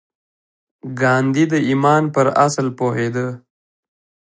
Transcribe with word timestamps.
ګاندي 0.99 1.43
د 1.51 1.53
ايمان 1.67 2.03
پر 2.15 2.27
اصل 2.45 2.67
پوهېده. 2.79 3.27